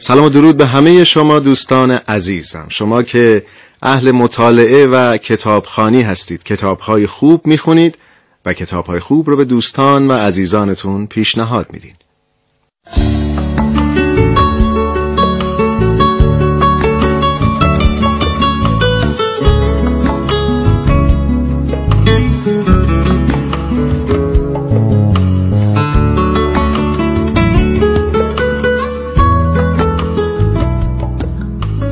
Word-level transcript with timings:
سلام 0.00 0.24
و 0.24 0.28
درود 0.28 0.56
به 0.56 0.66
همه 0.66 1.04
شما 1.04 1.38
دوستان 1.38 1.90
عزیزم. 1.90 2.66
شما 2.68 3.02
که 3.02 3.44
اهل 3.82 4.10
مطالعه 4.10 4.86
و 4.86 5.16
کتابخانی 5.16 6.02
هستید 6.02 6.42
کتابهای 6.42 7.06
خوب 7.06 7.46
می‌خونید 7.46 7.98
و 8.46 8.52
کتابهای 8.52 9.00
خوب 9.00 9.30
رو 9.30 9.36
به 9.36 9.44
دوستان 9.44 10.08
و 10.08 10.12
عزیزانتون 10.12 11.06
پیشنهاد 11.06 11.66
میدین. 11.72 11.94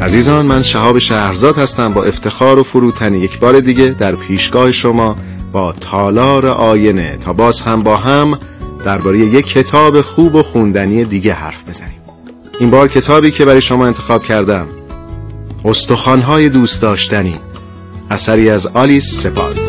عزیزان 0.07 0.47
من 0.47 0.63
شهاب 0.63 0.99
شهرزاد 0.99 1.59
هستم 1.59 1.93
با 1.93 2.05
افتخار 2.05 2.59
و 2.59 2.63
فروتنی 2.63 3.19
یک 3.19 3.39
بار 3.39 3.61
دیگه 3.61 3.95
در 3.99 4.15
پیشگاه 4.15 4.71
شما 4.71 5.17
با 5.53 5.73
تالار 5.73 6.47
آینه. 6.47 7.17
تا 7.17 7.33
باز 7.33 7.63
هم 7.63 7.83
با 7.83 7.97
هم 7.97 8.39
درباره 8.85 9.19
یک 9.19 9.47
کتاب 9.47 10.01
خوب 10.01 10.35
و 10.35 10.43
خوندنی 10.43 11.05
دیگه 11.05 11.33
حرف 11.33 11.69
بزنیم. 11.69 12.01
این 12.61 12.71
بار 12.71 12.89
کتابی 12.89 13.31
که 13.31 13.45
برای 13.45 13.63
شما 13.63 13.87
انتخاب 13.87 14.25
کردم 14.25 14.67
استخوانهای 15.65 16.49
دوست 16.49 16.83
داشتنی 16.83 17.41
اثری 18.11 18.51
از 18.51 18.67
آلیس 18.67 19.23
سپالد 19.23 19.66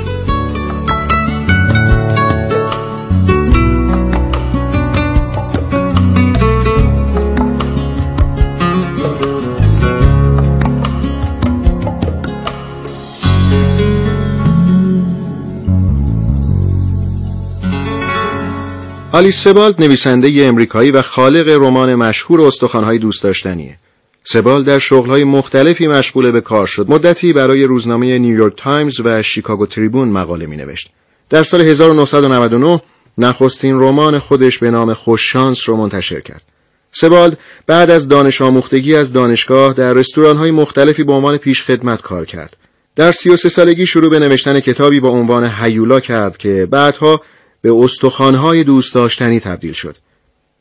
آلیس 19.17 19.39
سبالد 19.39 19.81
نویسنده 19.81 20.45
امریکایی 20.45 20.91
و 20.91 21.01
خالق 21.01 21.49
رمان 21.49 21.95
مشهور 21.95 22.41
استخوان‌های 22.41 22.97
دوست 22.97 23.23
داشتنیه. 23.23 23.77
سبالد 24.23 24.63
در 24.63 24.79
شغلهای 24.79 25.23
مختلفی 25.23 25.87
مشغول 25.87 26.31
به 26.31 26.41
کار 26.41 26.65
شد. 26.65 26.89
مدتی 26.89 27.33
برای 27.33 27.63
روزنامه 27.63 28.17
نیویورک 28.17 28.53
تایمز 28.57 28.99
و 29.03 29.21
شیکاگو 29.21 29.65
تریبون 29.65 30.07
مقاله 30.07 30.45
می 30.45 30.57
نوشت. 30.57 30.91
در 31.29 31.43
سال 31.43 31.61
1999 31.61 32.81
نخستین 33.17 33.79
رمان 33.79 34.19
خودش 34.19 34.57
به 34.57 34.71
نام 34.71 34.93
خوششانس 34.93 35.69
رو 35.69 35.75
منتشر 35.75 36.19
کرد. 36.19 36.43
سبالد 36.91 37.37
بعد 37.67 37.89
از 37.89 38.07
دانش 38.07 38.41
آموختگی 38.41 38.95
از 38.95 39.13
دانشگاه 39.13 39.73
در 39.73 39.93
رستوران‌های 39.93 40.51
مختلفی 40.51 41.03
به 41.03 41.13
عنوان 41.13 41.37
پیشخدمت 41.37 42.01
کار 42.01 42.25
کرد. 42.25 42.57
در 42.95 43.11
33 43.11 43.49
سالگی 43.49 43.85
شروع 43.85 44.09
به 44.09 44.19
نوشتن 44.19 44.59
کتابی 44.59 44.99
با 44.99 45.09
عنوان 45.09 45.51
هیولا 45.61 45.99
کرد 45.99 46.37
که 46.37 46.67
بعدها 46.71 47.21
به 47.67 47.73
استخوانهای 47.73 48.63
دوست 48.63 48.95
داشتنی 48.95 49.39
تبدیل 49.39 49.73
شد. 49.73 49.95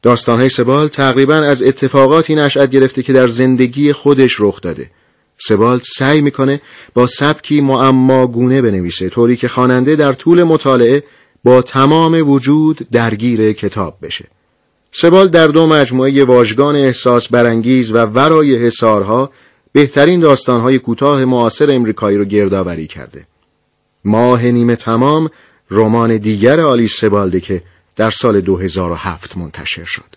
داستانهای 0.02 0.48
سبال 0.48 0.88
تقریبا 0.88 1.34
از 1.34 1.62
اتفاقاتی 1.62 2.34
نشأت 2.34 2.70
گرفته 2.70 3.02
که 3.02 3.12
در 3.12 3.26
زندگی 3.26 3.92
خودش 3.92 4.36
رخ 4.38 4.60
داده. 4.60 4.90
سبالت 5.38 5.82
سعی 5.96 6.20
می‌کنه 6.20 6.60
با 6.94 7.06
سبکی 7.06 7.60
معماگونه 7.60 8.62
بنویسه 8.62 9.08
طوری 9.08 9.36
که 9.36 9.48
خواننده 9.48 9.96
در 9.96 10.12
طول 10.12 10.42
مطالعه 10.42 11.02
با 11.44 11.62
تمام 11.62 12.30
وجود 12.30 12.86
درگیر 12.92 13.52
کتاب 13.52 13.98
بشه. 14.02 14.24
سبال 14.92 15.28
در 15.28 15.46
دو 15.46 15.66
مجموعه 15.66 16.24
واژگان 16.24 16.76
احساس 16.76 17.28
برانگیز 17.28 17.92
و 17.92 17.98
ورای 17.98 18.56
حسارها 18.56 19.30
بهترین 19.72 20.20
داستانهای 20.20 20.78
کوتاه 20.78 21.24
معاصر 21.24 21.70
امریکایی 21.70 22.18
رو 22.18 22.24
گردآوری 22.24 22.86
کرده. 22.86 23.26
ماه 24.04 24.44
نیمه 24.44 24.76
تمام 24.76 25.30
رمان 25.70 26.16
دیگر 26.16 26.60
آلیس 26.60 27.00
سبالده 27.00 27.40
که 27.40 27.62
در 27.96 28.10
سال 28.10 28.40
2007 28.40 29.36
منتشر 29.36 29.84
شد. 29.84 30.16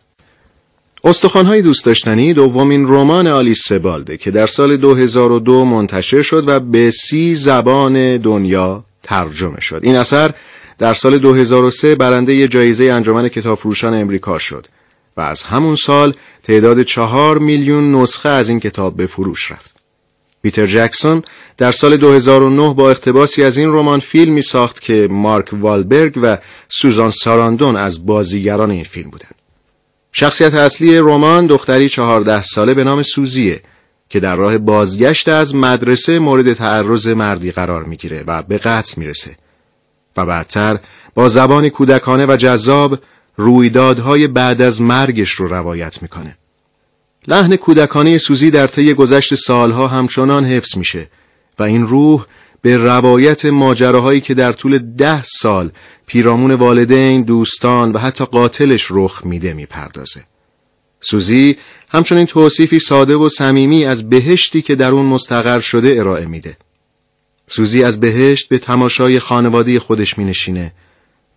استخوانهای 1.03 1.61
دوست 1.61 1.85
داشتنی 1.85 2.33
دومین 2.33 2.87
رمان 2.87 3.27
آلیس 3.27 3.61
سبالده 3.65 4.17
که 4.17 4.31
در 4.31 4.45
سال 4.45 4.77
2002 4.77 5.65
منتشر 5.65 6.21
شد 6.21 6.43
و 6.47 6.59
به 6.59 6.91
سی 6.91 7.35
زبان 7.35 8.17
دنیا 8.17 8.83
ترجمه 9.03 9.59
شد. 9.59 9.79
این 9.83 9.95
اثر 9.95 10.33
در 10.77 10.93
سال 10.93 11.17
2003 11.17 11.95
برنده 11.95 12.47
جایزه 12.47 12.83
انجمن 12.83 13.29
کتابفروشان 13.29 13.93
امریکا 13.93 14.37
شد 14.37 14.67
و 15.17 15.21
از 15.21 15.43
همون 15.43 15.75
سال 15.75 16.13
تعداد 16.43 16.83
چهار 16.83 17.37
میلیون 17.37 17.95
نسخه 17.95 18.29
از 18.29 18.49
این 18.49 18.59
کتاب 18.59 18.97
به 18.97 19.05
فروش 19.05 19.51
رفت. 19.51 19.78
پیتر 20.41 20.65
جکسون 20.65 21.23
در 21.57 21.71
سال 21.71 21.97
2009 21.97 22.73
با 22.73 22.91
اقتباسی 22.91 23.43
از 23.43 23.57
این 23.57 23.69
رمان 23.73 23.99
فیلمی 23.99 24.41
ساخت 24.41 24.81
که 24.81 25.07
مارک 25.11 25.47
والبرگ 25.53 26.19
و 26.23 26.37
سوزان 26.69 27.11
ساراندون 27.11 27.75
از 27.75 28.05
بازیگران 28.05 28.71
این 28.71 28.83
فیلم 28.83 29.09
بودند. 29.09 29.35
شخصیت 30.11 30.53
اصلی 30.53 30.97
رمان 30.97 31.47
دختری 31.47 31.89
چهارده 31.89 32.43
ساله 32.43 32.73
به 32.73 32.83
نام 32.83 33.03
سوزیه 33.03 33.61
که 34.09 34.19
در 34.19 34.35
راه 34.35 34.57
بازگشت 34.57 35.27
از 35.27 35.55
مدرسه 35.55 36.19
مورد 36.19 36.53
تعرض 36.53 37.07
مردی 37.07 37.51
قرار 37.51 37.83
می‌گیره 37.83 38.23
و 38.27 38.43
به 38.43 38.57
قتل 38.57 38.93
می‌رسه 38.97 39.35
و 40.17 40.25
بعدتر 40.25 40.79
با 41.15 41.27
زبان 41.27 41.69
کودکانه 41.69 42.25
و 42.25 42.35
جذاب 42.37 42.99
رویدادهای 43.35 44.27
بعد 44.27 44.61
از 44.61 44.81
مرگش 44.81 45.31
رو 45.31 45.47
روایت 45.47 46.01
می‌کنه. 46.01 46.37
لحن 47.27 47.55
کودکانه 47.55 48.17
سوزی 48.17 48.51
در 48.51 48.67
طی 48.67 48.93
گذشت 48.93 49.35
سالها 49.35 49.87
همچنان 49.87 50.45
حفظ 50.45 50.77
میشه 50.77 51.09
و 51.59 51.63
این 51.63 51.87
روح 51.87 52.25
به 52.61 52.77
روایت 52.77 53.45
ماجراهایی 53.45 54.21
که 54.21 54.33
در 54.33 54.51
طول 54.51 54.77
ده 54.77 55.23
سال 55.23 55.71
پیرامون 56.07 56.51
والدین، 56.51 57.23
دوستان 57.23 57.91
و 57.91 57.97
حتی 57.97 58.25
قاتلش 58.25 58.87
رخ 58.89 59.21
میده 59.25 59.53
می‌پردازه. 59.53 60.23
سوزی 61.01 61.57
همچنین 61.89 62.25
توصیفی 62.25 62.79
ساده 62.79 63.15
و 63.15 63.29
صمیمی 63.29 63.85
از 63.85 64.09
بهشتی 64.09 64.61
که 64.61 64.75
در 64.75 64.91
اون 64.91 65.05
مستقر 65.05 65.59
شده 65.59 65.95
ارائه 65.99 66.25
میده. 66.25 66.57
سوزی 67.47 67.83
از 67.83 67.99
بهشت 67.99 68.49
به 68.49 68.57
تماشای 68.57 69.19
خانواده 69.19 69.79
خودش 69.79 70.17
مینشینه 70.17 70.73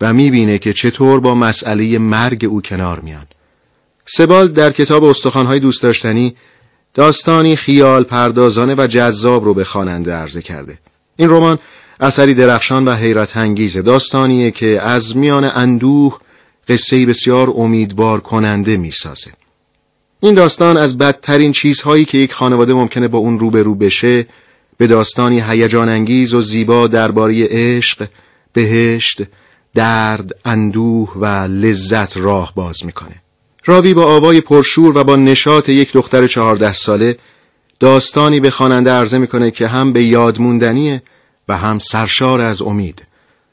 و 0.01 0.13
می‌بینه 0.13 0.59
که 0.59 0.73
چطور 0.73 1.21
با 1.21 1.35
مسئله 1.35 1.99
مرگ 1.99 2.45
او 2.45 2.63
کنار 2.63 3.01
میان. 3.01 3.27
سبال 4.07 4.49
در 4.49 4.73
کتاب 4.73 5.05
استخوانهای 5.05 5.61
دوست 5.61 5.83
داشتنی 5.83 6.37
داستانی 6.95 7.57
خیال 7.57 8.05
پردازانه 8.05 8.75
و 8.79 8.87
جذاب 8.87 9.45
رو 9.45 9.55
به 9.55 9.65
خواننده 9.65 10.13
عرضه 10.13 10.43
کرده. 10.43 10.79
این 11.17 11.31
رمان 11.31 11.59
اثری 12.01 12.35
درخشان 12.35 12.85
و 12.85 12.95
حیرت 12.95 13.37
انگیزه 13.37 13.83
داستانیه 13.83 14.51
که 14.51 14.81
از 14.81 15.17
میان 15.17 15.51
اندوه 15.55 16.19
قصه 16.69 17.07
بسیار 17.07 17.53
امیدوار 17.57 18.21
کننده 18.21 18.77
می‌سازه. 18.77 19.33
این 20.21 20.35
داستان 20.35 20.77
از 20.77 20.99
بدترین 20.99 21.53
چیزهایی 21.53 22.05
که 22.05 22.19
یک 22.19 22.33
خانواده 22.33 22.75
ممکنه 22.75 23.09
با 23.09 23.19
اون 23.19 23.39
روبرو 23.39 23.75
بشه 23.75 24.27
به 24.77 24.87
داستانی 24.87 25.41
هیجان 25.41 25.89
انگیز 25.89 26.35
و 26.35 26.41
زیبا 26.41 26.87
درباره 26.87 27.47
عشق، 27.51 28.09
بهشت، 28.53 29.23
درد، 29.75 30.31
اندوه 30.45 31.13
و 31.17 31.27
لذت 31.47 32.17
راه 32.17 32.53
باز 32.55 32.85
می‌کنه. 32.85 33.22
راوی 33.65 33.95
با 33.95 34.05
آوای 34.05 34.41
پرشور 34.41 34.99
و 34.99 35.05
با 35.05 35.17
نشاط 35.17 35.69
یک 35.69 35.93
دختر 35.93 36.27
چهارده 36.27 36.73
ساله 36.73 37.17
داستانی 37.81 38.41
به 38.41 38.51
خواننده 38.51 38.91
عرضه 38.91 39.19
می‌کنه 39.19 39.51
که 39.51 39.67
هم 39.67 39.93
به 39.93 40.03
یادموندنیه 40.03 41.03
و 41.49 41.57
هم 41.57 41.79
سرشار 41.79 42.41
از 42.41 42.63
امید. 42.63 43.07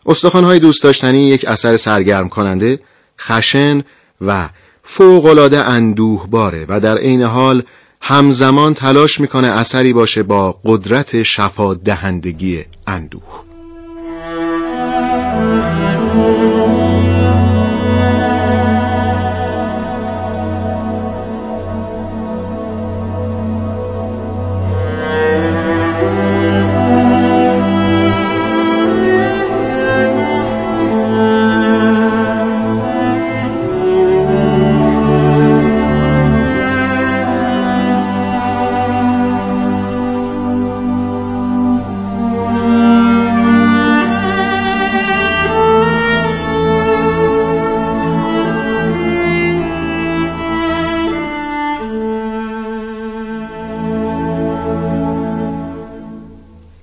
استخوانهای 0.05 0.59
دوست 0.59 0.83
داشتنی 0.83 1.27
یک 1.27 1.45
اثر 1.45 1.77
سرگرم 1.77 2.29
کننده، 2.29 2.79
خشن 3.19 3.83
و 4.21 4.49
فوقالعاده 4.83 5.63
اندوه 5.65 6.27
باره 6.27 6.65
و 6.69 6.79
در 6.79 6.97
عین 6.97 7.21
حال 7.21 7.63
همزمان 8.01 8.73
تلاش 8.73 9.19
می‌کنه 9.19 9.47
اثری 9.47 9.93
باشه 9.93 10.23
با 10.23 10.59
قدرت 10.65 11.23
شفا 11.23 11.73
دهندگی 11.73 12.63
اندوه. 12.87 13.48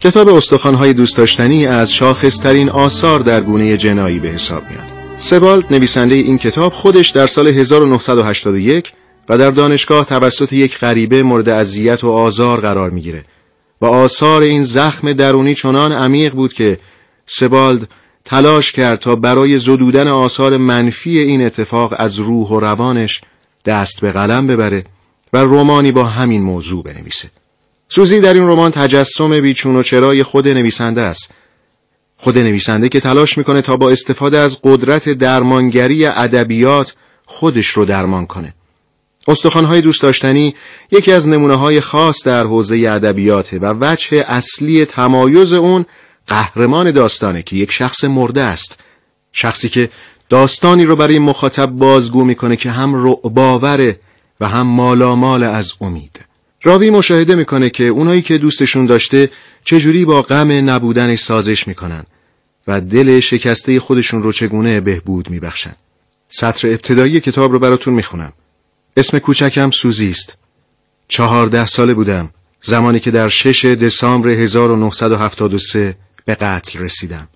کتاب 0.07 0.29
استخوان‌های 0.29 0.93
دوست 0.93 1.17
داشتنی 1.17 1.67
از 1.67 1.93
شاخصترین 1.93 2.71
آثار 2.71 3.21
در 3.21 3.41
گونه 3.41 3.77
جنایی 3.77 4.19
به 4.19 4.29
حساب 4.29 4.63
میاد. 4.71 5.17
سبالد 5.17 5.65
نویسنده 5.71 6.15
این 6.15 6.39
کتاب 6.39 6.73
خودش 6.73 7.09
در 7.09 7.27
سال 7.27 7.49
1981 7.49 8.93
و 9.29 9.39
در 9.39 9.51
دانشگاه 9.51 10.05
توسط 10.05 10.53
یک 10.53 10.79
غریبه 10.79 11.23
مورد 11.23 11.49
اذیت 11.49 12.05
و 12.05 12.11
آزار 12.11 12.61
قرار 12.61 12.91
می‌گیره 12.91 13.25
و 13.81 13.87
آثار 13.87 14.43
این 14.43 14.63
زخم 14.63 15.13
درونی 15.13 15.55
چنان 15.55 15.93
عمیق 15.93 16.33
بود 16.33 16.53
که 16.53 16.79
سبالد 17.27 17.89
تلاش 18.25 18.73
کرد 18.73 18.99
تا 18.99 19.17
برای 19.17 19.59
زدودن 19.59 20.09
آثار 20.09 20.57
منفی 20.57 21.19
این 21.19 21.47
اتفاق 21.47 21.95
از 21.99 22.19
روح 22.19 22.49
و 22.49 22.61
روانش 22.61 23.21
دست 23.65 24.01
به 24.01 24.13
قلم 24.13 24.47
ببره 24.47 24.85
و 25.33 25.39
رومانی 25.39 25.93
با 25.93 26.05
همین 26.05 26.43
موضوع 26.43 26.83
بنویسه. 26.83 27.31
سوزی 27.89 28.21
در 28.21 28.35
این 28.35 28.49
رمان 28.49 28.71
تجسم 28.71 29.41
بیچون 29.41 29.77
و 29.77 29.83
چرای 29.83 30.23
خود 30.23 30.49
نویسنده 30.49 31.01
است. 31.01 31.31
خود 32.17 32.39
نویسنده 32.39 32.89
که 32.89 33.01
تلاش 33.01 33.39
می‌کنه 33.39 33.63
تا 33.63 33.77
با 33.77 33.91
استفاده 33.91 34.39
از 34.39 34.59
قدرت 34.63 35.09
درمانگری 35.09 36.07
ادبیات 36.07 36.95
خودش 37.25 37.67
رو 37.67 37.85
درمان 37.85 38.27
کنه. 38.27 38.55
استخوانهای 39.29 39.81
دوست 39.81 40.03
داشتنی 40.03 40.55
یکی 40.91 41.13
از 41.13 41.29
نمونه 41.29 41.55
های 41.55 41.81
خاص 41.81 42.25
در 42.25 42.43
حوزه 42.43 42.77
ادبیاته 42.77 43.59
و 43.59 43.75
وجه 43.81 44.25
اصلی 44.29 44.85
تمایز 44.85 45.53
اون 45.53 45.87
قهرمان 46.27 46.91
داستانه 46.91 47.43
که 47.43 47.57
یک 47.57 47.73
شخص 47.73 48.05
مرده 48.05 48.43
است 48.43 48.79
شخصی 49.33 49.69
که 49.69 49.91
داستانی 50.29 50.85
رو 50.85 50.97
برای 50.97 51.19
مخاطب 51.19 51.67
بازگو 51.67 52.25
می‌کنه 52.25 52.57
که 52.57 52.71
هم 52.71 53.07
رعباوره 53.07 54.01
و 54.41 54.49
هم 54.49 54.67
مالامال 54.67 55.43
از 55.43 55.73
امید 55.81 56.25
راوی 56.67 56.91
مشاهده 56.91 57.35
می‌کنه 57.35 57.71
که 57.71 57.85
اونایی 57.85 58.23
که 58.23 58.39
دوستشون 58.39 58.87
داشته 58.87 59.31
چجوری 59.65 60.05
با 60.05 60.23
غم 60.23 60.71
نبودنش 60.71 61.21
سازش 61.21 61.69
می‌کنن 61.69 62.05
و 62.67 62.81
دل 62.81 63.21
شکسته 63.21 63.81
خودشون 63.81 64.23
رو 64.23 64.33
چگونه 64.33 64.81
بهبود 64.81 65.31
میبخشن. 65.31 65.75
سطر 66.29 66.69
ابتدایی 66.69 67.21
کتاب 67.21 67.53
رو 67.53 67.59
براتون 67.59 67.95
می‌خونم. 67.95 68.33
اسم 68.97 69.19
کوچکم 69.19 69.71
سوزی 69.71 70.11
است. 70.11 70.37
چهارده 71.09 71.67
ساله 71.67 71.95
بودم 71.95 72.31
زمانی 72.63 73.01
که 73.01 73.11
در 73.11 73.29
شش 73.29 73.65
دسامبر 73.65 74.29
1973 74.29 75.97
به 76.25 76.35
قتل 76.35 76.79
رسیدم. 76.79 77.29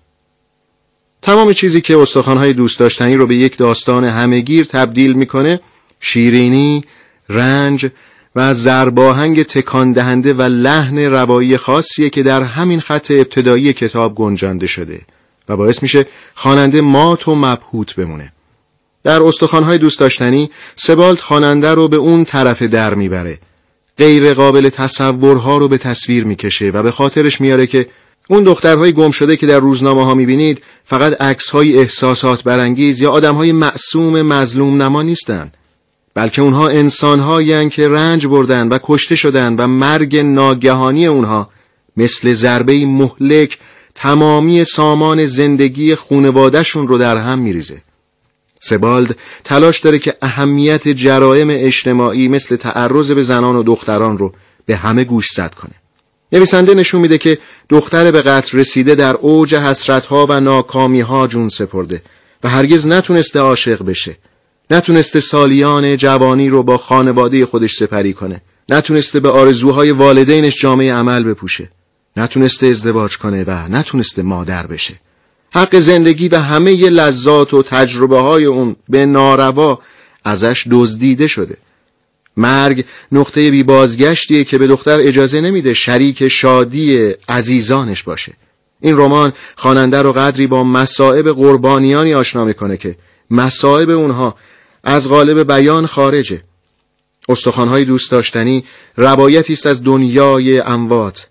تمام 1.21 1.53
چیزی 1.53 1.81
که 1.81 1.97
استخوانهای 1.97 2.53
دوست 2.53 2.79
داشتنی 2.79 3.15
رو 3.15 3.27
به 3.27 3.35
یک 3.35 3.57
داستان 3.57 4.03
همهگیر 4.03 4.65
تبدیل 4.65 5.13
می‌کنه 5.13 5.59
شیرینی، 5.99 6.83
رنج 7.29 7.89
و 8.35 8.53
زرباهنگ 8.53 9.43
تکان 9.43 9.93
دهنده 9.93 10.33
و 10.33 10.41
لحن 10.41 10.99
روایی 10.99 11.57
خاصیه 11.57 12.09
که 12.09 12.23
در 12.23 12.41
همین 12.41 12.79
خط 12.79 13.11
ابتدایی 13.11 13.73
کتاب 13.73 14.15
گنجانده 14.15 14.67
شده 14.67 15.01
و 15.49 15.57
باعث 15.57 15.83
میشه 15.83 16.05
خواننده 16.35 16.81
مات 16.81 17.27
و 17.27 17.35
مبهوت 17.35 17.95
بمونه. 17.95 18.33
در 19.03 19.23
استخوانهای 19.23 19.77
دوست 19.77 19.99
داشتنی 19.99 20.49
سبالت 20.75 21.21
خواننده 21.21 21.71
رو 21.71 21.87
به 21.87 21.97
اون 21.97 22.25
طرف 22.25 22.61
در 22.61 22.93
می‌بره. 22.93 23.39
غیر 23.97 24.33
قابل 24.33 24.69
تصورها 24.69 25.57
رو 25.57 25.67
به 25.67 25.77
تصویر 25.77 26.23
می‌کشه 26.23 26.69
و 26.69 26.83
به 26.83 26.91
خاطرش 26.91 27.41
میاره 27.41 27.67
که 27.67 27.87
اون 28.29 28.43
دخترهای 28.43 28.91
گم 28.91 29.11
شده 29.11 29.35
که 29.37 29.47
در 29.47 29.59
روزنامه 29.59 30.05
ها 30.05 30.13
می‌بینید 30.13 30.63
فقط 30.83 31.21
عکس 31.21 31.49
های 31.49 31.77
احساسات 31.77 32.43
برانگیز 32.43 33.01
یا 33.01 33.11
آدم 33.11 33.35
های 33.35 33.51
معصوم 33.51 34.21
مظلوم 34.21 34.81
نما 34.81 35.01
نیستند 35.01 35.57
بلکه 36.13 36.41
اونها 36.41 36.67
انسان 36.67 37.69
که 37.69 37.89
رنج 37.89 38.27
بردن 38.27 38.67
و 38.67 38.79
کشته 38.83 39.15
شدن 39.15 39.55
و 39.55 39.67
مرگ 39.67 40.17
ناگهانی 40.17 41.07
اونها 41.07 41.49
مثل 41.97 42.33
ضربه 42.33 42.85
مهلک 42.85 43.57
تمامی 43.95 44.63
سامان 44.63 45.25
زندگی 45.25 45.95
خونوادهشون 45.95 46.87
رو 46.87 46.97
در 46.97 47.17
هم 47.17 47.39
میریزه. 47.39 47.81
سبالد 48.59 49.15
تلاش 49.43 49.79
داره 49.79 49.99
که 49.99 50.15
اهمیت 50.21 50.87
جرائم 50.87 51.47
اجتماعی 51.51 52.27
مثل 52.27 52.55
تعرض 52.55 53.11
به 53.11 53.23
زنان 53.23 53.55
و 53.55 53.63
دختران 53.63 54.17
رو 54.17 54.33
به 54.65 54.75
همه 54.75 55.03
گوش 55.03 55.27
زد 55.29 55.53
کنه. 55.55 55.73
نویسنده 56.31 56.73
نشون 56.73 57.01
میده 57.01 57.17
که 57.17 57.37
دختر 57.69 58.11
به 58.11 58.21
قتل 58.21 58.57
رسیده 58.57 58.95
در 58.95 59.15
اوج 59.15 59.55
حسرتها 59.55 60.25
و 60.29 60.39
ناکامیها 60.39 61.27
جون 61.27 61.49
سپرده 61.49 62.01
و 62.43 62.49
هرگز 62.49 62.87
نتونسته 62.87 63.39
عاشق 63.39 63.83
بشه. 63.83 64.17
نتونسته 64.71 65.19
سالیان 65.19 65.97
جوانی 65.97 66.49
رو 66.49 66.63
با 66.63 66.77
خانواده 66.77 67.45
خودش 67.45 67.75
سپری 67.75 68.13
کنه. 68.13 68.41
نتونسته 68.69 69.19
به 69.19 69.29
آرزوهای 69.29 69.91
والدینش 69.91 70.61
جامعه 70.61 70.93
عمل 70.93 71.23
بپوشه. 71.23 71.69
نتونسته 72.17 72.67
ازدواج 72.67 73.17
کنه 73.17 73.43
و 73.47 73.67
نتونسته 73.67 74.21
مادر 74.21 74.67
بشه. 74.67 74.93
حق 75.53 75.79
زندگی 75.79 76.29
و 76.29 76.35
همه 76.35 76.89
لذات 76.89 77.53
و 77.53 77.63
تجربه 77.63 78.19
های 78.19 78.45
اون 78.45 78.75
به 78.89 79.05
ناروا 79.05 79.79
ازش 80.25 80.67
دزدیده 80.71 81.27
شده. 81.27 81.57
مرگ 82.37 82.85
نقطه 83.11 83.51
بی 83.51 83.63
بازگشتیه 83.63 84.43
که 84.43 84.57
به 84.57 84.67
دختر 84.67 84.99
اجازه 84.99 85.41
نمیده 85.41 85.73
شریک 85.73 86.27
شادی 86.27 87.13
عزیزانش 87.29 88.03
باشه. 88.03 88.33
این 88.81 88.97
رمان 88.97 89.33
خواننده 89.55 90.01
رو 90.01 90.13
قدری 90.13 90.47
با 90.47 90.63
مصائب 90.63 91.29
قربانیانی 91.29 92.13
آشنا 92.13 92.45
می‌کنه 92.45 92.77
که 92.77 92.95
مصائب 93.31 93.89
اونها 93.89 94.35
از 94.83 95.09
غالب 95.09 95.53
بیان 95.53 95.85
خارجه. 95.85 96.43
استخوانهای 97.29 97.85
دوست 97.85 98.11
داشتنی 98.11 98.63
روایتی 98.97 99.53
است 99.53 99.65
از 99.65 99.83
دنیای 99.83 100.59
اموات. 100.59 101.27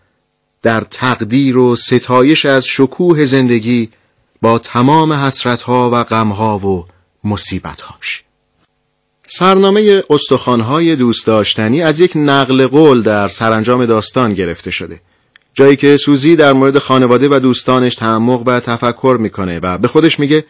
در 0.63 0.81
تقدیر 0.81 1.59
و 1.59 1.77
ستایش 1.77 2.45
از 2.47 2.67
شکوه 2.67 3.25
زندگی 3.25 3.91
با 4.43 4.59
تمام 4.59 5.13
حسرتها 5.13 5.91
و 5.93 6.05
غمها 6.05 6.59
و 6.59 6.85
مصیبتهاش. 7.25 8.25
سرنامه 9.27 10.03
استخوانهای 10.11 10.97
دوست 10.97 11.27
داشتنی 11.27 11.83
از 11.83 12.01
یک 12.01 12.13
نقل 12.15 12.67
قول 12.67 13.03
در 13.03 13.29
سرانجام 13.29 13.87
داستان 13.87 14.35
گرفته 14.35 14.71
شده. 14.71 15.01
جایی 15.55 15.77
که 15.77 15.97
سوزی 15.97 16.37
در 16.37 16.53
مورد 16.53 16.79
خانواده 16.79 17.29
و 17.29 17.39
دوستانش 17.39 17.95
تعمق 17.95 18.43
و 18.47 18.61
تفکر 18.61 19.17
می‌کنه 19.21 19.61
و 19.63 19.79
به 19.79 19.89
خودش 19.89 20.21
میگه 20.21 20.45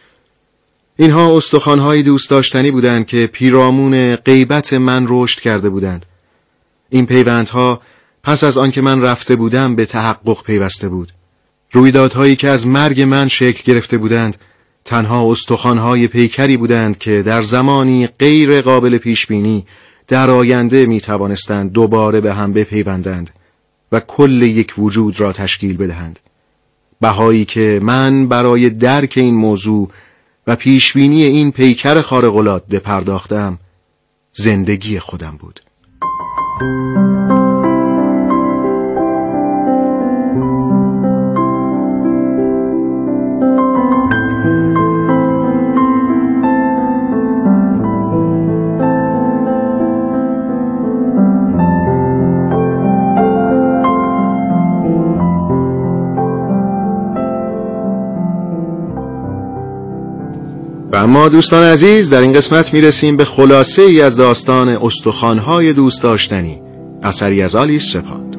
اینها 0.95 1.37
استخوانهای 1.37 2.03
دوست 2.03 2.29
داشتنی 2.29 2.71
بودند 2.71 3.05
که 3.05 3.29
پیرامون 3.33 4.15
غیبت 4.15 4.73
من 4.73 5.05
رشد 5.09 5.39
کرده 5.39 5.69
بودند. 5.69 6.05
این 6.89 7.05
پیوندها 7.05 7.81
پس 8.23 8.43
از 8.43 8.57
آنکه 8.57 8.81
من 8.81 9.01
رفته 9.01 9.35
بودم 9.35 9.75
به 9.75 9.85
تحقق 9.85 10.43
پیوسته 10.43 10.89
بود. 10.89 11.11
رویدادهایی 11.71 12.35
که 12.35 12.49
از 12.49 12.67
مرگ 12.67 13.01
من 13.01 13.27
شکل 13.27 13.73
گرفته 13.73 13.97
بودند 13.97 14.37
تنها 14.85 15.31
استخوانهای 15.31 16.07
پیکری 16.07 16.57
بودند 16.57 16.97
که 16.97 17.21
در 17.21 17.41
زمانی 17.41 18.07
غیر 18.07 18.61
قابل 18.61 18.97
پیش 18.97 19.27
بینی 19.27 19.65
در 20.07 20.29
آینده 20.29 20.85
می 20.85 21.01
توانستند 21.01 21.71
دوباره 21.71 22.21
به 22.21 22.33
هم 22.33 22.53
بپیوندند 22.53 23.29
و 23.91 23.99
کل 23.99 24.41
یک 24.41 24.73
وجود 24.77 25.19
را 25.19 25.33
تشکیل 25.33 25.77
بدهند. 25.77 26.19
بهایی 27.01 27.45
که 27.45 27.79
من 27.83 28.27
برای 28.27 28.69
درک 28.69 29.13
این 29.15 29.35
موضوع 29.35 29.89
و 30.47 30.55
پیشبینی 30.55 31.23
این 31.23 31.51
پیکر 31.51 32.01
خارق‌العاده 32.01 32.79
پرداختم 32.79 33.59
زندگی 34.33 34.99
خودم 34.99 35.37
بود. 35.37 35.59
و 60.91 60.95
اما 60.95 61.29
دوستان 61.29 61.63
عزیز 61.63 62.09
در 62.09 62.21
این 62.21 62.33
قسمت 62.33 62.73
می‌رسیم 62.73 63.17
به 63.17 63.25
خلاصه 63.25 63.81
ای 63.81 64.01
از 64.01 64.17
داستان 64.17 64.69
استخوانهای 64.69 65.73
دوست 65.73 66.03
داشتنی 66.03 66.61
اثری 67.03 67.41
از 67.41 67.55
آلیس 67.55 67.93
سپاد 67.93 68.30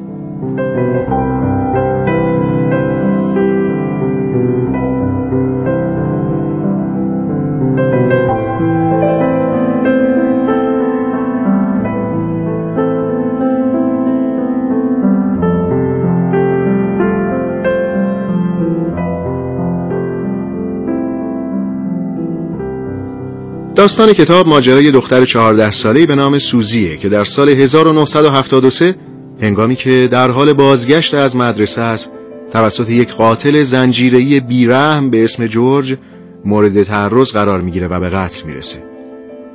داستان 23.75 24.13
کتاب 24.13 24.47
ماجرای 24.47 24.91
دختر 24.91 25.25
چهارده 25.25 25.71
ساله‌ای 25.71 26.05
به 26.05 26.15
نام 26.15 26.39
سوزیه 26.39 26.97
که 26.97 27.09
در 27.09 27.23
سال 27.23 27.49
1973 27.49 28.95
هنگامی 29.41 29.75
که 29.75 30.07
در 30.11 30.31
حال 30.31 30.53
بازگشت 30.53 31.13
از 31.13 31.35
مدرسه 31.35 31.81
است 31.81 32.11
توسط 32.51 32.89
یک 32.89 33.13
قاتل 33.13 33.63
زنجیره‌ای 33.63 34.39
بیرحم 34.39 35.09
به 35.09 35.23
اسم 35.23 35.47
جورج 35.47 35.95
مورد 36.45 36.83
تعرض 36.83 37.31
قرار 37.31 37.61
می‌گیره 37.61 37.87
و 37.87 37.99
به 37.99 38.09
قتل 38.09 38.47
می‌رسه. 38.47 38.83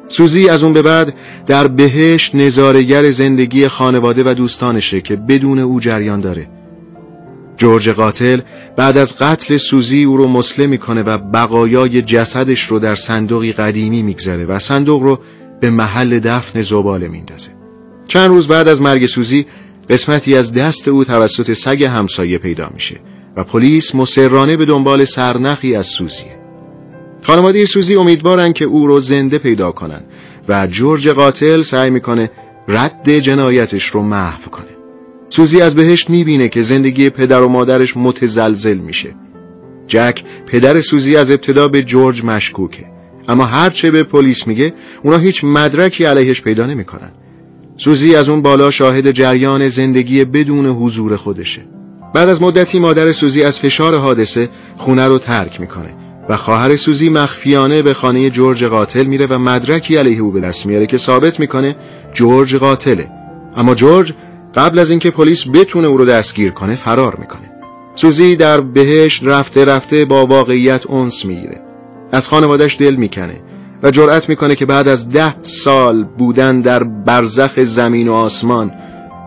سوزی 0.09 0.49
از 0.49 0.65
اون 0.65 0.73
به 0.73 0.83
بعد 0.83 1.15
در 1.47 1.67
بهشت 1.67 2.35
نظارگر 2.35 3.11
زندگی 3.11 3.69
خانواده 3.69 4.23
و 4.27 4.35
دوستانشه 4.35 5.01
که 5.01 5.17
بدون 5.17 5.59
او 5.59 5.81
جریان 5.81 6.21
داره. 6.21 6.49
جورج 7.59 7.89
قاتل 7.89 8.41
بعد 8.77 8.99
از 8.99 9.17
قتل 9.17 9.57
سوزی 9.57 10.05
او 10.05 10.17
رو 10.17 10.29
مسلم 10.29 10.69
می‌کنه 10.69 11.03
و 11.03 11.19
بقایای 11.19 12.03
جسدش 12.03 12.65
رو 12.65 12.79
در 12.79 12.95
صندوقی 12.95 13.53
قدیمی 13.53 14.03
می‌گذاره 14.03 14.45
و 14.45 14.59
صندوق 14.59 15.03
رو 15.03 15.19
به 15.61 15.71
محل 15.71 16.19
دفن 16.19 16.63
زباله 16.63 17.09
میندازه. 17.09 17.51
چند 18.09 18.29
روز 18.29 18.49
بعد 18.49 18.69
از 18.69 18.81
مرگ 18.81 19.07
سوزی 19.07 19.47
قسمتی 19.91 20.37
از 20.37 20.53
دست 20.53 20.89
او 20.89 21.05
توسط 21.05 21.53
سگ 21.53 21.85
همسایه 21.85 22.39
پیدا 22.39 22.71
میشه 22.75 22.97
و 23.37 23.45
پلیس 23.45 23.95
مصرانه 23.95 24.57
به 24.57 24.65
دنبال 24.65 25.05
سرنخی 25.05 25.77
از 25.77 25.87
سوزیه. 25.87 26.39
خانواده 27.23 27.65
سوزی 27.65 27.97
امیدوارن 27.97 28.53
که 28.53 28.65
او 28.65 28.87
رو 28.87 29.01
زنده 29.01 29.39
پیدا 29.39 29.73
کنن 29.73 30.01
و 30.49 30.67
جورج 30.67 31.09
قاتل 31.09 31.63
سعی 31.63 31.91
می‌کنه 31.91 32.31
رد 32.69 33.19
جنایتش 33.19 33.87
رو 33.87 34.03
محو 34.03 34.51
کنه. 34.51 34.78
سوزی 35.29 35.61
از 35.61 35.75
بهشت 35.75 36.11
می‌بینه 36.11 36.49
که 36.49 36.63
زندگی 36.63 37.11
پدر 37.11 37.43
و 37.43 37.49
مادرش 37.49 37.97
متزلزل 37.97 38.79
میشه. 38.79 39.15
جک 39.87 40.23
پدر 40.47 40.81
سوزی 40.81 41.17
از 41.17 41.31
ابتدا 41.31 41.69
به 41.69 41.83
جورج 41.83 42.25
مشکوکه. 42.25 42.85
اما 43.29 43.45
هرچه 43.45 43.91
به 43.91 44.03
پلیس 44.03 44.47
میگه 44.47 44.75
اونا 45.03 45.19
هیچ 45.19 45.45
مدرکی 45.45 46.05
علیهش 46.05 46.43
پیدا 46.43 46.67
نمی‌کنن. 46.67 47.11
سوزی 47.77 48.15
از 48.15 48.29
اون 48.29 48.43
بالا 48.43 48.71
شاهد 48.71 49.11
جریان 49.11 49.69
زندگی 49.69 50.25
بدون 50.25 50.67
حضور 50.67 51.17
خودشه. 51.17 51.61
بعد 52.15 52.29
از 52.29 52.43
مدتی 52.43 52.79
مادر 52.79 53.13
سوزی 53.13 53.43
از 53.43 53.59
فشار 53.59 53.99
حادثه 53.99 54.49
خونه 54.77 55.07
رو 55.07 55.19
ترک 55.19 55.61
می‌کنه 55.61 55.95
و 56.29 56.37
خواهر 56.37 56.77
سوزی 56.77 57.09
مخفیانه 57.09 57.83
به 57.83 57.95
خانه 57.95 58.31
جورج 58.31 58.65
قاتل 58.65 59.05
میره 59.05 59.27
و 59.27 59.39
مدرکی 59.39 59.97
علیه 59.97 60.21
او 60.21 60.31
به 60.31 60.41
دست 60.41 60.67
میاره 60.67 60.87
که 60.87 60.99
ثابت 60.99 61.41
می‌کنه 61.41 61.77
جورج 62.15 62.57
قاتله. 62.57 63.11
اما 63.57 63.75
جورج 63.75 64.13
قبل 64.59 64.79
از 64.79 64.91
اینکه 64.91 65.11
پلیس 65.11 65.45
بتونه 65.49 65.89
او 65.89 65.97
رو 65.97 66.05
دستگیر 66.05 66.51
کنه 66.51 66.75
فرار 66.75 67.17
می‌کنه. 67.17 67.51
سوزی 67.95 68.37
در 68.37 68.61
بهشت 68.61 69.25
رفته 69.25 69.65
رفته 69.65 70.05
با 70.05 70.27
واقعیت 70.27 70.87
اونس 70.87 71.25
می‌گیره. 71.25 71.61
از 72.13 72.29
خانوادش 72.29 72.77
دل 72.81 72.95
می‌کنه 72.95 73.43
و 73.83 73.91
جرأت 73.91 74.29
می‌کنه 74.29 74.55
که 74.55 74.67
بعد 74.67 74.89
از 74.89 75.11
ده 75.11 75.43
سال 75.43 76.05
بودن 76.05 76.61
در 76.61 76.85
برزخ 76.85 77.63
زمین 77.63 78.09
و 78.09 78.13
آسمان 78.13 78.73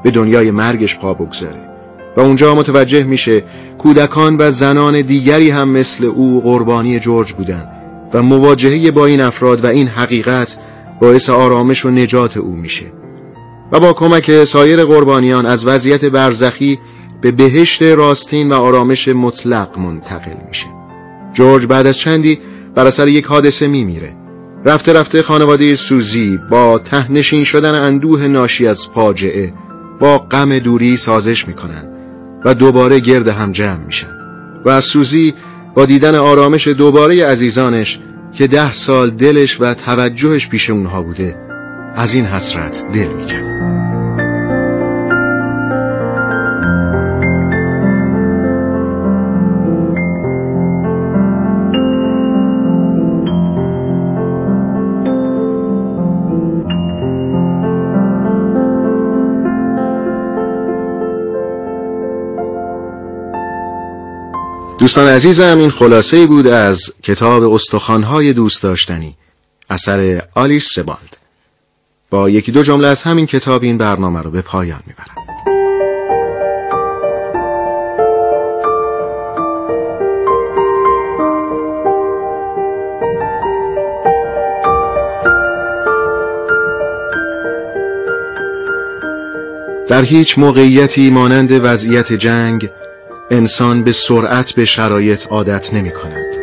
به 0.04 0.12
دنیای 0.12 0.52
مرگش 0.52 0.98
پا 0.98 1.14
بگذاره. 1.14 1.70
و 2.18 2.22
اونجا 2.22 2.56
متوجه 2.56 3.04
میشه 3.04 3.44
کودکان 3.78 4.36
و 4.40 4.52
زنان 4.52 5.02
دیگری 5.02 5.50
هم 5.50 5.70
مثل 5.70 6.06
او 6.06 6.42
قربانی 6.42 7.00
جورج 7.00 7.34
بودن 7.34 7.70
و 8.14 8.24
مواجهه 8.24 8.92
با 8.92 9.06
این 9.06 9.22
افراد 9.22 9.64
و 9.64 9.68
این 9.68 9.88
حقیقت 9.88 10.58
باعث 11.02 11.30
آرامش 11.30 11.86
و 11.86 11.90
نجات 11.90 12.38
او 12.38 12.56
میشه. 12.56 13.01
و 13.72 13.80
با 13.80 13.94
کمک 13.94 14.44
سایر 14.44 14.84
قربانیان 14.86 15.46
از 15.46 15.66
وضعیت 15.66 16.06
برزخی 16.06 16.80
به 17.22 17.32
بهشت 17.32 17.84
راستین 17.84 18.52
و 18.52 18.56
آرامش 18.56 19.08
مطلق 19.08 19.80
منتقل 19.80 20.48
میشه. 20.48 20.68
جورج 21.34 21.66
بعد 21.66 21.88
از 21.88 21.98
چندی 21.98 22.40
بر 22.76 22.88
اثر 22.88 23.08
یک 23.08 23.26
حادثه 23.26 23.68
میمیره. 23.68 24.16
رفته 24.66 24.94
رفته 24.94 25.22
خانواده 25.22 25.76
سوزی 25.76 26.40
با 26.50 26.78
تهنشین 26.78 27.44
شدن 27.44 27.76
اندوه 27.76 28.28
ناشی 28.28 28.68
از 28.68 28.88
فاجعه 28.88 29.54
با 30.00 30.18
غم 30.18 30.60
دوری 30.60 30.98
سازش 30.98 31.48
می‌کنن 31.48 31.88
و 32.46 32.54
دوباره 32.54 33.00
گرد 33.00 33.28
هم 33.28 33.52
جمع 33.52 33.86
میشن. 33.86 34.08
و 34.66 34.82
سوزی 34.82 35.34
با 35.76 35.86
دیدن 35.86 36.16
آرامش 36.16 36.68
دوباره 36.68 37.26
عزیزانش 37.26 38.00
که 38.34 38.48
ده 38.48 38.72
سال 38.72 39.10
دلش 39.10 39.62
و 39.62 39.74
توجهش 39.74 40.48
پیش 40.48 40.70
اونها 40.70 41.02
بوده 41.02 41.36
از 41.96 42.14
این 42.14 42.26
حسرت 42.26 42.86
دل 42.94 43.08
میکن 43.08 43.61
دوستان 64.82 65.08
عزیزم 65.08 65.58
این 65.58 65.72
خلاصه 65.72 66.26
بود 66.26 66.48
از 66.48 66.94
کتاب 67.04 67.54
استخوانهای 67.54 68.34
دوست 68.34 68.64
داشتنی 68.64 69.16
اثر 69.70 70.22
آلیس 70.36 70.74
سبالد 70.74 71.18
با 72.10 72.30
یکی 72.30 72.52
دو 72.52 72.64
جمله 72.64 72.88
از 72.88 73.04
همین 73.04 73.26
کتاب 73.26 73.64
این 73.64 73.78
برنامه 73.78 74.22
رو 74.22 74.32
به 74.32 74.42
پایان 74.42 74.80
می‌برم. 74.88 75.16
در 89.88 90.02
هیچ 90.02 90.38
موقعیتی 90.38 91.10
مانند 91.10 91.52
وضعیت 91.52 92.14
جنگ 92.14 92.70
انسان 93.32 93.84
به 93.84 93.92
سرعت 93.92 94.52
به 94.52 94.66
شرایط 94.66 95.28
عادت 95.28 95.74
نمی 95.74 95.92
کند. 95.92 96.36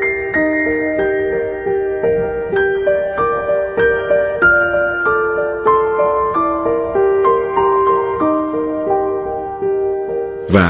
و 10.54 10.68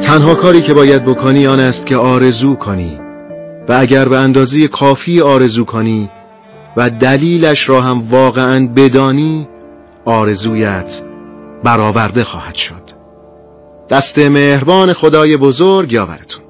تنها 0.00 0.34
کاری 0.34 0.62
که 0.62 0.74
باید 0.74 1.04
بکنی 1.04 1.46
آن 1.46 1.60
است 1.60 1.86
که 1.86 1.96
آرزو 1.96 2.54
کنی 2.54 3.00
و 3.68 3.72
اگر 3.78 4.08
به 4.08 4.18
اندازه 4.18 4.68
کافی 4.68 5.20
آرزو 5.20 5.64
کنی 5.64 6.10
و 6.76 6.90
دلیلش 6.90 7.68
را 7.68 7.80
هم 7.80 8.10
واقعا 8.10 8.66
بدانی 8.66 9.48
آرزویت 10.04 11.02
برآورده 11.64 12.24
خواهد 12.24 12.54
شد. 12.54 12.99
دست 13.90 14.18
مهربان 14.18 14.92
خدای 14.92 15.36
بزرگ 15.36 15.92
یاورتون 15.92 16.49